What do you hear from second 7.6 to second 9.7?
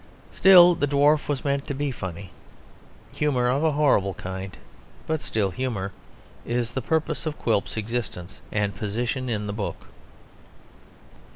existence and position in the